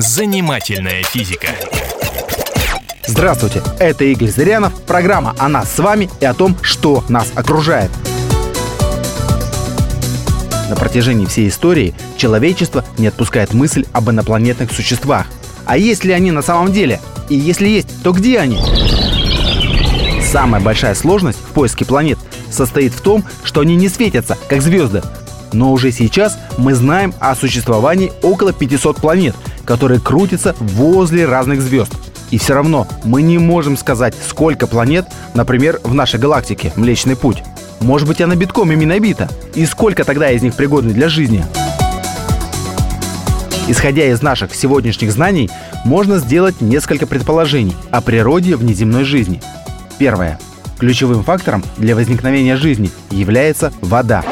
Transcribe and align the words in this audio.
Занимательная 0.00 1.02
физика. 1.02 1.48
Здравствуйте, 3.06 3.62
это 3.78 4.02
Игорь 4.06 4.30
Зырянов, 4.30 4.72
программа 4.84 5.34
о 5.38 5.46
нас 5.50 5.70
с 5.70 5.78
вами 5.78 6.08
и 6.20 6.24
о 6.24 6.32
том, 6.32 6.56
что 6.62 7.04
нас 7.10 7.30
окружает. 7.34 7.90
На 10.70 10.76
протяжении 10.76 11.26
всей 11.26 11.50
истории 11.50 11.94
человечество 12.16 12.82
не 12.96 13.08
отпускает 13.08 13.52
мысль 13.52 13.84
об 13.92 14.08
инопланетных 14.08 14.72
существах. 14.72 15.26
А 15.66 15.76
есть 15.76 16.02
ли 16.02 16.14
они 16.14 16.30
на 16.30 16.40
самом 16.40 16.72
деле? 16.72 16.98
И 17.28 17.36
если 17.36 17.68
есть, 17.68 18.02
то 18.02 18.12
где 18.12 18.38
они? 18.38 18.58
Самая 20.22 20.62
большая 20.62 20.94
сложность 20.94 21.40
в 21.40 21.52
поиске 21.52 21.84
планет 21.84 22.18
состоит 22.50 22.94
в 22.94 23.02
том, 23.02 23.22
что 23.44 23.60
они 23.60 23.76
не 23.76 23.90
светятся, 23.90 24.38
как 24.48 24.62
звезды. 24.62 25.02
Но 25.52 25.72
уже 25.72 25.92
сейчас 25.92 26.38
мы 26.56 26.74
знаем 26.74 27.12
о 27.18 27.34
существовании 27.34 28.12
около 28.22 28.54
500 28.54 28.96
планет, 28.96 29.36
которые 29.64 30.00
крутятся 30.00 30.54
возле 30.58 31.26
разных 31.26 31.60
звезд. 31.60 31.92
И 32.30 32.38
все 32.38 32.54
равно 32.54 32.86
мы 33.04 33.22
не 33.22 33.38
можем 33.38 33.76
сказать, 33.76 34.14
сколько 34.28 34.66
планет, 34.66 35.06
например, 35.34 35.80
в 35.82 35.94
нашей 35.94 36.20
галактике 36.20 36.72
Млечный 36.76 37.16
Путь. 37.16 37.42
Может 37.80 38.06
быть, 38.06 38.20
она 38.20 38.36
битком 38.36 38.70
ими 38.72 38.84
набита? 38.84 39.28
И 39.54 39.66
сколько 39.66 40.04
тогда 40.04 40.30
из 40.30 40.42
них 40.42 40.54
пригодны 40.54 40.92
для 40.92 41.08
жизни? 41.08 41.44
Исходя 43.68 44.04
из 44.06 44.20
наших 44.20 44.54
сегодняшних 44.54 45.12
знаний, 45.12 45.48
можно 45.84 46.18
сделать 46.18 46.60
несколько 46.60 47.06
предположений 47.06 47.76
о 47.90 48.00
природе 48.00 48.56
внеземной 48.56 49.04
жизни. 49.04 49.40
Первое. 49.98 50.38
Ключевым 50.78 51.22
фактором 51.22 51.62
для 51.76 51.94
возникновения 51.94 52.56
жизни 52.56 52.90
является 53.10 53.72
вода. 53.80 54.24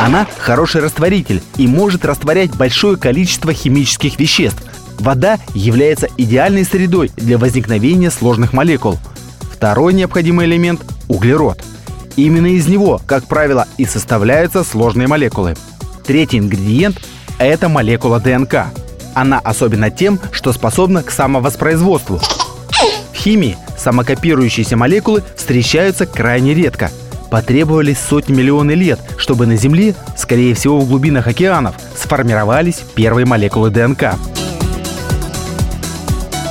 Она 0.00 0.26
хороший 0.38 0.80
растворитель 0.80 1.42
и 1.58 1.66
может 1.66 2.06
растворять 2.06 2.56
большое 2.56 2.96
количество 2.96 3.52
химических 3.52 4.18
веществ. 4.18 4.62
Вода 4.98 5.38
является 5.52 6.08
идеальной 6.16 6.64
средой 6.64 7.10
для 7.16 7.36
возникновения 7.36 8.10
сложных 8.10 8.54
молекул. 8.54 8.98
Второй 9.52 9.92
необходимый 9.92 10.46
элемент– 10.46 10.80
углерод. 11.08 11.62
Именно 12.16 12.46
из 12.46 12.66
него, 12.66 13.00
как 13.06 13.26
правило, 13.26 13.68
и 13.76 13.84
составляются 13.84 14.64
сложные 14.64 15.06
молекулы. 15.06 15.54
Третий 16.06 16.38
ингредиент– 16.38 16.98
это 17.38 17.68
молекула 17.68 18.20
ДНК. 18.20 18.68
Она 19.14 19.38
особенно 19.38 19.90
тем, 19.90 20.18
что 20.32 20.54
способна 20.54 21.02
к 21.02 21.10
самовоспроизводству. 21.10 22.20
В 23.12 23.16
химии 23.16 23.58
самокопирующиеся 23.76 24.78
молекулы 24.78 25.22
встречаются 25.36 26.06
крайне 26.06 26.54
редко. 26.54 26.90
Потребовались 27.30 27.98
сотни 27.98 28.34
миллионов 28.34 28.76
лет, 28.76 29.00
чтобы 29.16 29.46
на 29.46 29.56
Земле, 29.56 29.94
скорее 30.16 30.54
всего 30.54 30.80
в 30.80 30.88
глубинах 30.88 31.26
океанов, 31.26 31.76
сформировались 31.96 32.82
первые 32.94 33.26
молекулы 33.26 33.70
ДНК. 33.70 34.14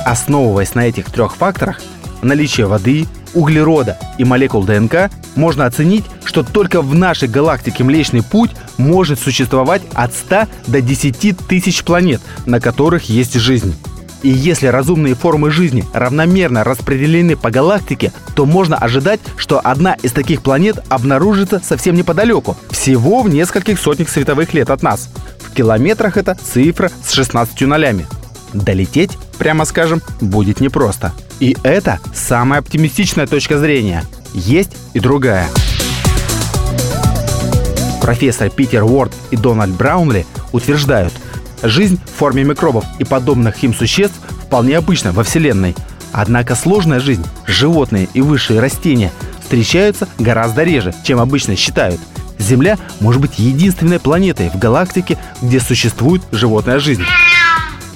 Основываясь 0.04 0.74
на 0.74 0.86
этих 0.86 1.10
трех 1.10 1.36
факторах– 1.36 1.80
наличие 2.22 2.66
воды, 2.66 3.06
углерода 3.34 3.98
и 4.18 4.24
молекул 4.24 4.64
ДНК– 4.64 5.10
можно 5.36 5.66
оценить, 5.66 6.04
что 6.24 6.42
только 6.42 6.82
в 6.82 6.94
нашей 6.94 7.28
галактике 7.28 7.84
Млечный 7.84 8.22
Путь 8.22 8.50
может 8.78 9.18
существовать 9.18 9.82
от 9.94 10.14
100 10.14 10.46
до 10.66 10.80
10 10.80 11.38
тысяч 11.46 11.84
планет, 11.84 12.20
на 12.46 12.60
которых 12.60 13.08
есть 13.08 13.34
жизнь. 13.34 13.74
И 14.22 14.28
если 14.28 14.66
разумные 14.66 15.14
формы 15.14 15.50
жизни 15.50 15.84
равномерно 15.94 16.62
распределены 16.62 17.36
по 17.36 17.50
галактике, 17.50 18.12
то 18.34 18.44
можно 18.44 18.76
ожидать, 18.76 19.20
что 19.36 19.60
одна 19.60 19.94
из 19.94 20.12
таких 20.12 20.42
планет 20.42 20.78
обнаружится 20.88 21.60
совсем 21.64 21.94
неподалеку, 21.94 22.56
всего 22.70 23.22
в 23.22 23.30
нескольких 23.30 23.78
сотнях 23.78 24.10
световых 24.10 24.52
лет 24.52 24.70
от 24.70 24.82
нас. 24.82 25.08
В 25.38 25.52
километрах 25.52 26.16
это 26.16 26.34
цифра 26.34 26.90
с 27.02 27.12
16 27.12 27.62
нолями. 27.62 28.06
Долететь, 28.52 29.16
прямо 29.38 29.64
скажем, 29.64 30.02
будет 30.20 30.60
непросто. 30.60 31.12
И 31.38 31.56
это 31.62 31.98
самая 32.14 32.60
оптимистичная 32.60 33.26
точка 33.26 33.58
зрения. 33.58 34.04
Есть 34.34 34.76
и 34.92 35.00
другая. 35.00 35.48
Профессор 38.02 38.50
Питер 38.50 38.84
Уорд 38.84 39.12
и 39.30 39.36
Дональд 39.36 39.72
Браунли 39.72 40.26
утверждают– 40.52 41.12
Жизнь 41.62 42.00
в 42.04 42.18
форме 42.18 42.44
микробов 42.44 42.84
и 42.98 43.04
подобных 43.04 43.62
им 43.62 43.74
существ 43.74 44.16
вполне 44.46 44.78
обычна 44.78 45.12
во 45.12 45.22
Вселенной. 45.22 45.76
Однако 46.12 46.54
сложная 46.54 47.00
жизнь, 47.00 47.24
животные 47.46 48.08
и 48.14 48.20
высшие 48.20 48.60
растения 48.60 49.12
встречаются 49.42 50.08
гораздо 50.18 50.64
реже, 50.64 50.94
чем 51.04 51.20
обычно 51.20 51.56
считают. 51.56 52.00
Земля 52.38 52.78
может 53.00 53.20
быть 53.20 53.38
единственной 53.38 54.00
планетой 54.00 54.48
в 54.48 54.58
галактике, 54.58 55.18
где 55.42 55.60
существует 55.60 56.22
животная 56.32 56.78
жизнь. 56.78 57.04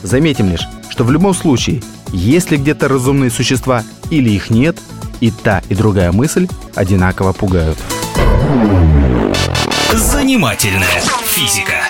Заметим 0.02 0.50
лишь, 0.50 0.66
что 0.90 1.04
в 1.04 1.10
любом 1.10 1.34
случае, 1.34 1.82
есть 2.12 2.50
ли 2.50 2.58
где-то 2.58 2.88
разумные 2.88 3.30
существа 3.30 3.82
или 4.10 4.30
их 4.30 4.50
нет, 4.50 4.76
и 5.20 5.30
та, 5.30 5.62
и 5.70 5.74
другая 5.74 6.12
мысль 6.12 6.46
одинаково 6.74 7.32
пугают. 7.32 7.78
Занимательная 9.92 11.00
физика. 11.24 11.88